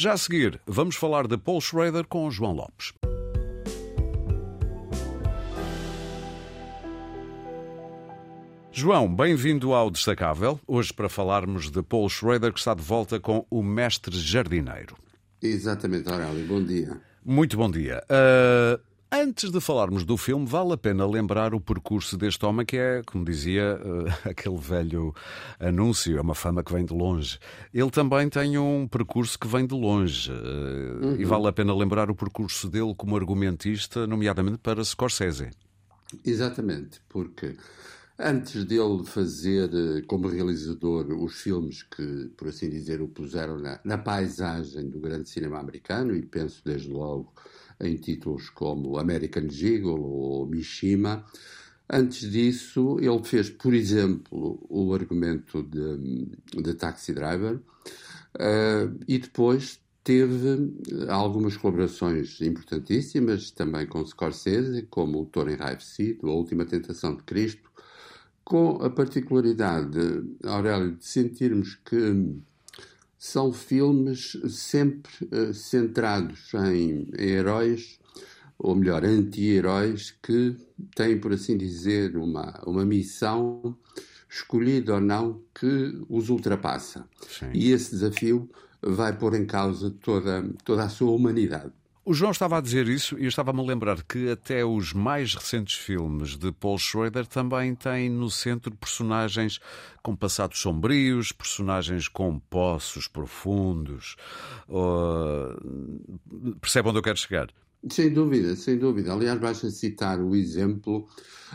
[0.00, 2.94] Já a seguir, vamos falar de Paul Schrader com o João Lopes.
[8.72, 10.58] João, bem-vindo ao Destacável.
[10.66, 14.96] Hoje para falarmos de Paul Schrader, que está de volta com o Mestre Jardineiro.
[15.42, 16.46] Exatamente, Aurélio.
[16.46, 16.98] Bom dia.
[17.22, 18.02] Muito bom dia.
[18.04, 18.80] Uh,
[19.12, 23.02] antes de falarmos do filme, vale a pena lembrar o percurso deste homem, que é,
[23.04, 25.14] como dizia uh, aquele velho
[25.58, 27.38] anúncio, é uma fama que vem de longe.
[27.72, 30.30] Ele também tem um percurso que vem de longe.
[30.30, 31.16] Uh, uhum.
[31.18, 35.50] E vale a pena lembrar o percurso dele como argumentista, nomeadamente para Scorsese.
[36.24, 37.56] Exatamente, porque
[38.22, 43.80] Antes dele fazer eh, como realizador os filmes que, por assim dizer, o puseram na,
[43.82, 47.32] na, paisagem do grande cinema americano, e penso desde logo
[47.80, 51.24] em títulos como American Giggle ou Mishima,
[51.88, 56.26] antes disso ele fez, por exemplo, o argumento de,
[56.62, 60.74] de Taxi Driver, uh, e depois teve
[61.08, 67.69] algumas colaborações importantíssimas também com Scorsese, como o Toro Enraivecido, A Última Tentação de Cristo,
[68.44, 69.98] com a particularidade,
[70.44, 72.36] Aurélio, de sentirmos que
[73.18, 77.98] são filmes sempre uh, centrados em, em, heróis,
[78.58, 80.56] ou melhor, anti-heróis, que
[80.94, 83.76] têm, por assim dizer, uma, uma missão,
[84.28, 87.06] escolhida ou não, que os ultrapassa.
[87.28, 87.50] Sim.
[87.52, 88.48] E esse desafio
[88.80, 91.72] vai pôr em causa toda, toda a sua humanidade.
[92.10, 95.32] O João estava a dizer isso e eu estava-me a lembrar que até os mais
[95.32, 99.60] recentes filmes de Paul Schrader também têm no centro personagens
[100.02, 104.16] com passados sombrios, personagens com poços profundos.
[104.68, 106.18] Uh,
[106.60, 107.46] percebe onde eu quero chegar?
[107.88, 109.12] Sem dúvida, sem dúvida.
[109.12, 111.08] Aliás, basta citar o exemplo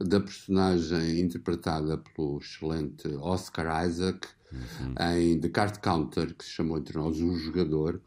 [0.00, 4.94] da personagem interpretada pelo excelente Oscar Isaac uhum.
[5.14, 8.00] em The Card Counter, que se chamou entre nós O Jogador,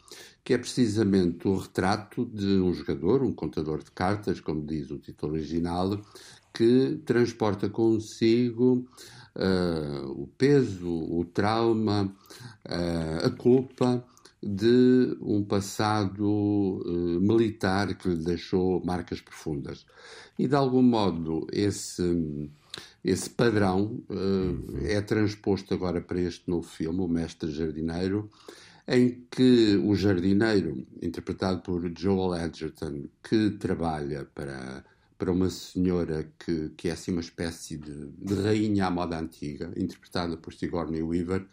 [0.44, 5.00] que é precisamente o retrato de um jogador, um contador de cartas, como diz o
[5.00, 6.02] título original,
[6.54, 8.86] que transporta consigo
[9.36, 12.14] uh, o peso, o trauma,
[12.68, 14.06] uh, a culpa
[14.42, 19.86] de um passado uh, militar que lhe deixou marcas profundas.
[20.38, 22.50] E de algum modo esse
[23.04, 28.30] esse padrão uh, é transposto agora para este novo filme, O Mestre Jardineiro,
[28.88, 34.84] em que o jardineiro, interpretado por Joel Edgerton, que trabalha para,
[35.22, 39.72] para uma senhora que, que é assim uma espécie de, de rainha à moda antiga,
[39.78, 41.46] interpretada por Sigourney Weaver,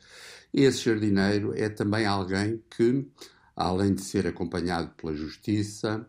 [0.54, 3.06] esse jardineiro é também alguém que,
[3.54, 6.08] além de ser acompanhado pela justiça,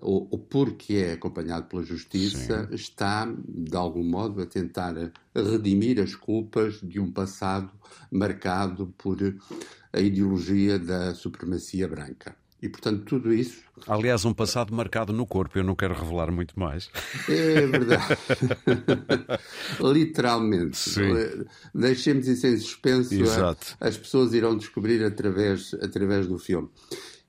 [0.00, 2.74] ou, ou porque é acompanhado pela justiça, Sim.
[2.76, 4.94] está, de algum modo, a tentar
[5.34, 7.72] redimir as culpas de um passado
[8.08, 9.18] marcado por
[9.92, 12.36] a ideologia da supremacia branca.
[12.62, 13.62] E, portanto, tudo isso.
[13.86, 16.90] Aliás, um passado marcado no corpo, eu não quero revelar muito mais.
[17.26, 18.18] É verdade.
[19.80, 20.76] Literalmente.
[20.76, 21.46] Sim.
[21.74, 23.14] Deixemos isso em suspenso.
[23.14, 23.76] Exato.
[23.80, 26.68] As pessoas irão descobrir através, através do filme.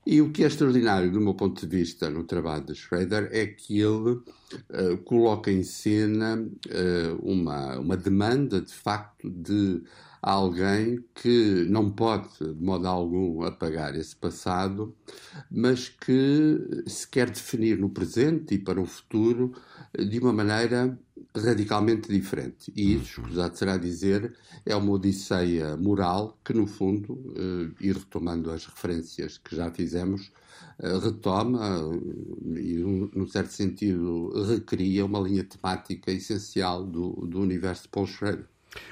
[0.05, 3.45] E o que é extraordinário, do meu ponto de vista, no trabalho de Schrader é
[3.45, 9.81] que ele uh, coloca em cena uh, uma, uma demanda, de facto, de
[10.21, 14.95] alguém que não pode, de modo algum, apagar esse passado,
[15.49, 19.53] mas que se quer definir no presente e para o futuro
[19.97, 20.97] de uma maneira
[21.35, 22.71] radicalmente diferente.
[22.75, 23.27] E isso, uhum.
[23.27, 29.37] escusado será dizer, é uma odisseia moral que, no fundo, uh, e retomando as referências
[29.37, 30.31] que já fizemos,
[30.79, 32.77] uh, retoma uh, e,
[33.13, 38.47] num certo sentido, recria uma linha temática essencial do, do universo de Paul Schrader.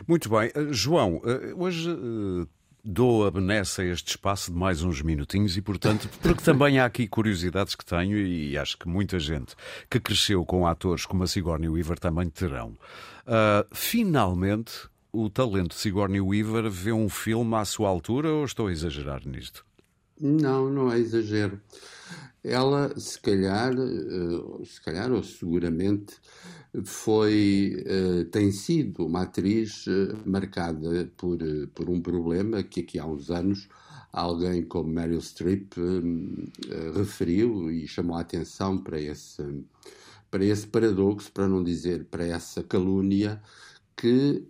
[0.07, 0.51] Muito bem.
[0.53, 2.47] Eh, João, eh, hoje eh,
[2.83, 7.07] dou a Benessa este espaço de mais uns minutinhos e, portanto, porque também há aqui
[7.07, 9.55] curiosidades que tenho e acho que muita gente
[9.89, 12.77] que cresceu com atores como a Sigourney Weaver também terão.
[13.25, 18.67] Uh, finalmente, o talento de Sigourney Weaver vê um filme à sua altura ou estou
[18.67, 19.65] a exagerar nisto?
[20.19, 21.61] Não, não é exagero.
[22.43, 23.73] Ela, se calhar,
[24.65, 26.15] se calhar ou seguramente,
[26.83, 32.99] foi, uh, tem sido uma atriz uh, marcada por, uh, por um problema que aqui
[32.99, 33.67] há uns anos
[34.11, 35.73] alguém como Meryl Streep
[36.95, 39.43] referiu e chamou a atenção para esse,
[40.31, 43.39] para esse paradoxo, para não dizer para essa calúnia
[43.95, 44.47] que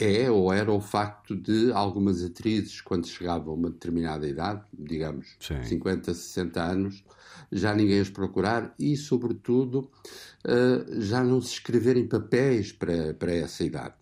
[0.00, 5.36] é ou era o facto de algumas atrizes, quando chegavam a uma determinada idade, digamos
[5.38, 5.62] Sim.
[5.62, 7.04] 50, 60 anos,
[7.52, 9.88] já ninguém as procurar e, sobretudo,
[10.44, 13.94] uh, já não se escreverem papéis para, para essa idade.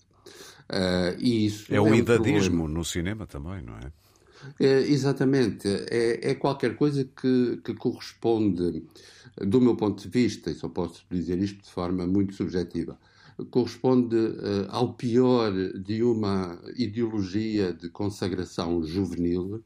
[0.71, 2.79] Uh, e isso é, é o um idadismo problema.
[2.79, 3.93] no cinema também, não é?
[4.59, 5.69] É, exatamente.
[5.69, 8.83] É, é, qualquer coisa que, que corresponde,
[9.41, 12.99] do meu ponto de vista, e só posso dizer isto de forma muito subjetiva,
[13.51, 19.63] corresponde uh, ao pior de uma ideologia de consagração juvenil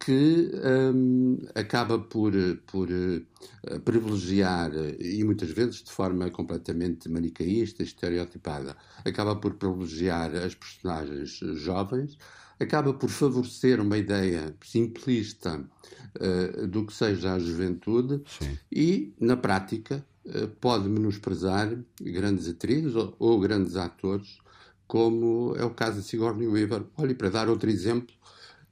[0.00, 0.50] que
[0.94, 2.32] um, acaba por,
[2.66, 8.74] por uh, privilegiar, e muitas vezes de forma completamente manicaísta, estereotipada,
[9.04, 12.16] acaba por privilegiar as personagens jovens,
[12.58, 18.58] acaba por favorecer uma ideia simplista uh, do que seja a juventude Sim.
[18.72, 24.38] e, na prática, uh, pode menosprezar grandes atrizes ou, ou, grandes atores,
[24.86, 26.84] como é o caso de Sigourney Weaver.
[26.96, 28.14] Olhe, para dar outro exemplo,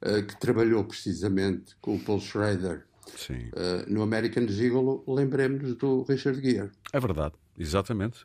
[0.01, 2.85] uh, que trabalhou precisamente com o Paul Schrader
[3.29, 6.71] uh, no American Gigolo, lembremos-nos do Richard Gere.
[6.91, 7.35] É verdade.
[7.59, 8.19] Exatamente.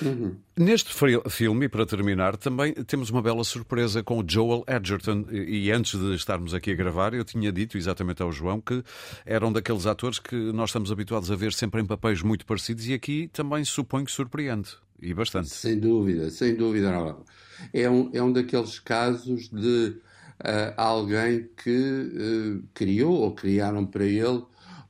[0.00, 0.36] Uhum.
[0.56, 0.94] Neste
[1.28, 5.24] filme, para terminar, também temos uma bela surpresa com o Joel Edgerton.
[5.32, 8.84] E antes de estarmos aqui a gravar, eu tinha dito exatamente ao João que
[9.24, 12.94] eram daqueles atores que nós estamos habituados a ver sempre em papéis muito parecidos e
[12.94, 14.70] aqui também suponho que surpreende.
[15.02, 15.48] E bastante.
[15.48, 17.16] Sem dúvida, sem dúvida.
[17.72, 19.96] É um, é um daqueles casos de
[20.40, 24.44] uh, alguém que uh, criou ou criaram para ele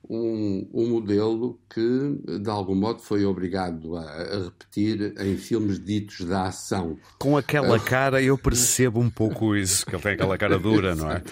[0.09, 6.25] um, um, modelo que, de algum modo, foi obrigado a, a, repetir em filmes ditos
[6.27, 6.99] da ação.
[7.19, 11.11] Com aquela cara, eu percebo um pouco isso, que ele tem aquela cara dura, não
[11.11, 11.23] é?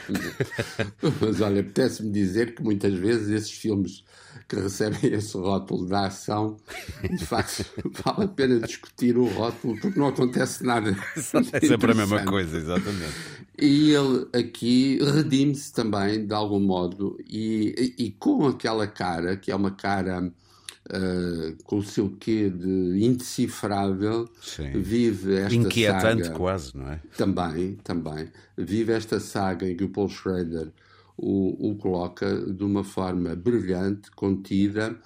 [1.20, 4.04] Mas olha, apetece-me dizer que muitas vezes esses filmes
[4.48, 6.56] que recebem esse rótulo da ação,
[7.02, 7.64] de facto,
[8.04, 10.94] vale a pena discutir o rótulo, porque não acontece nada.
[11.52, 13.14] É sempre a mesma coisa, exatamente.
[13.58, 19.50] E ele aqui redime-se também, de algum modo, e, e, e, com aquela cara, que
[19.50, 24.70] é uma cara uh, com o seu quê de indecifrável, Sim.
[24.80, 27.00] vive esta Inquietante saga, quase, não é?
[27.16, 28.30] Também, também.
[28.56, 30.72] Vive esta saga em que o Paul Schrader
[31.16, 34.98] o, o, coloca de uma forma brilhante, contida,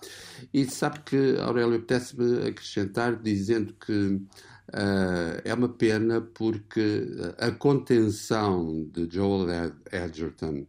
[0.55, 4.23] e sabe que, Aurélio, apetece-me acrescentar dizendo que
[4.69, 7.07] Uh, é uma pena porque
[7.39, 10.67] a contenção de Joel Edgerton,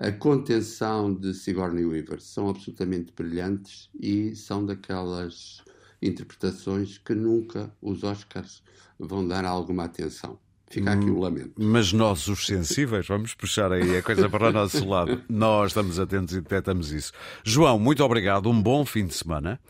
[0.00, 5.62] a contenção de Sigourney Weaver são absolutamente brilhantes e são daquelas
[6.00, 8.62] interpretações que nunca os Oscars
[8.98, 10.38] vão dar alguma atenção.
[10.70, 11.52] Fica aqui o lamento.
[11.58, 15.20] Mas nós, os sensíveis, vamos puxar aí a coisa para o nosso lado.
[15.28, 17.12] Nós estamos atentos e detectamos isso.
[17.44, 18.48] João, muito obrigado.
[18.48, 19.60] Um bom fim de semana.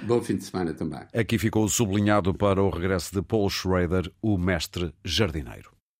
[0.00, 1.00] Bom fim de semana também.
[1.14, 5.79] Aqui ficou sublinhado para o regresso de Paul Schrader, o mestre jardineiro.